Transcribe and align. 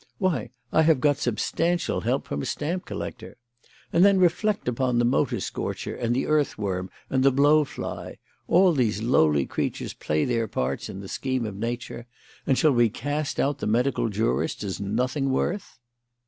Why, 0.17 0.49
I 0.71 0.81
have 0.81 0.99
got 0.99 1.17
substantial 1.19 2.01
help 2.01 2.25
from 2.27 2.41
a 2.41 2.45
stamp 2.47 2.85
collector. 2.85 3.37
And 3.93 4.03
then 4.03 4.17
reflect 4.17 4.67
upon 4.67 4.97
the 4.97 5.05
motor 5.05 5.39
scorcher 5.39 5.95
and 5.95 6.15
the 6.15 6.25
earthworm 6.25 6.89
and 7.11 7.21
the 7.21 7.31
blow 7.31 7.63
fly. 7.65 8.17
All 8.47 8.73
these 8.73 9.03
lowly 9.03 9.45
creatures 9.45 9.93
play 9.93 10.25
their 10.25 10.47
parts 10.47 10.89
in 10.89 11.01
the 11.01 11.07
scheme 11.07 11.45
of 11.45 11.55
Nature; 11.55 12.07
and 12.47 12.57
shall 12.57 12.71
we 12.73 12.89
cast 12.89 13.39
out 13.39 13.59
the 13.59 13.67
medical 13.67 14.09
jurist 14.09 14.63
as 14.63 14.79
nothing 14.81 15.29
worth?" 15.29 15.77